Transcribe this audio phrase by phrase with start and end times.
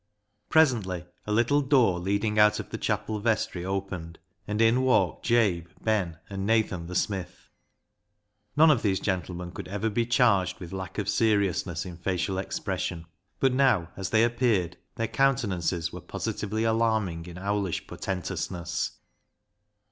[0.49, 5.67] Presently a little door leading out of the chapel vestry opened, and in walked Jabe,
[5.79, 7.49] Ben, and Nathan the smith.
[8.57, 11.97] None of these gentle men could ever be charged with lack of serious ness in
[11.97, 13.05] facial expression,
[13.39, 18.93] but now, as they appeared, their countenances were positively alarming in owlish portentousness.